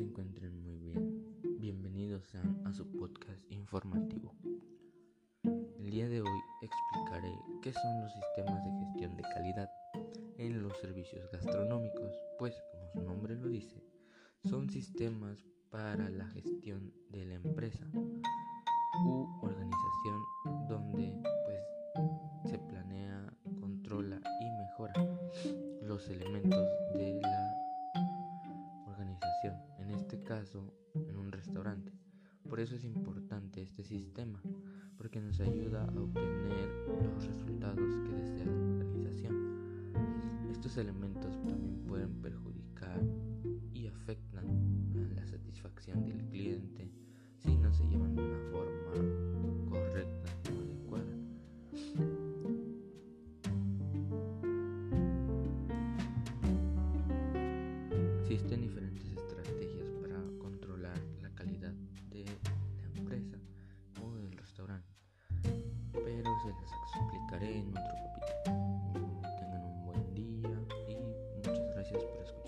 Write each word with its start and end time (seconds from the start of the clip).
se 0.00 0.04
encuentren 0.04 0.58
muy 0.62 0.78
bien. 0.78 1.36
Bienvenidos 1.58 2.24
sean 2.24 2.62
a 2.64 2.72
su 2.72 2.90
podcast 2.90 3.38
informativo. 3.50 4.34
El 5.44 5.90
día 5.90 6.08
de 6.08 6.22
hoy 6.22 6.40
explicaré 6.62 7.30
qué 7.60 7.70
son 7.70 8.00
los 8.00 8.10
sistemas 8.10 8.64
de 8.64 8.70
gestión 8.78 9.14
de 9.14 9.22
calidad 9.24 9.68
en 10.38 10.62
los 10.62 10.74
servicios 10.78 11.30
gastronómicos, 11.30 12.18
pues 12.38 12.54
como 12.72 12.88
su 12.88 13.02
nombre 13.02 13.34
lo 13.34 13.48
dice, 13.48 13.84
son 14.42 14.70
sistemas 14.70 15.44
para 15.68 16.08
la 16.08 16.24
gestión 16.28 16.94
de 17.10 17.26
la 17.26 17.34
empresa 17.34 17.86
u 19.04 19.28
organización 19.42 20.22
donde 20.66 21.14
pues 21.44 22.50
se 22.50 22.58
planea, 22.58 23.36
controla 23.60 24.18
y 24.40 24.50
mejora 24.62 24.94
los 25.82 26.08
elementos 26.08 26.79
caso 30.30 30.72
en 30.94 31.16
un 31.16 31.32
restaurante. 31.32 31.90
Por 32.48 32.60
eso 32.60 32.76
es 32.76 32.84
importante 32.84 33.62
este 33.62 33.82
sistema, 33.82 34.40
porque 34.96 35.20
nos 35.20 35.40
ayuda 35.40 35.82
a 35.82 36.00
obtener 36.00 36.68
los 37.02 37.26
resultados 37.26 37.96
que 38.04 38.12
desea 38.12 38.46
la 38.46 38.52
organización. 38.52 39.34
Estos 40.52 40.76
elementos 40.76 41.36
también 41.48 41.82
pueden 41.84 42.22
perjudicar 42.22 43.02
y 43.74 43.88
afectan 43.88 44.46
a 44.94 45.14
la 45.16 45.26
satisfacción 45.26 46.06
del 46.06 46.24
cliente 46.28 46.92
si 47.38 47.56
no 47.56 47.72
se 47.72 47.88
llevan 47.88 48.14
de 48.14 48.22
una 48.22 48.38
forma 48.52 48.92
correcta 49.68 50.30
o 50.54 50.60
adecuada. 50.60 51.12
Existen 58.20 58.60
diferentes 58.60 58.89
se 66.42 66.48
las 66.48 66.96
explicaré 66.96 67.58
en 67.58 67.68
otro 67.68 67.82
capítulo. 68.14 69.20
Tengan 69.38 69.62
un 69.62 69.84
buen 69.84 70.14
día 70.14 70.48
y 70.88 70.96
muchas 71.36 71.58
gracias 71.74 72.02
por 72.02 72.22
escuchar. 72.22 72.39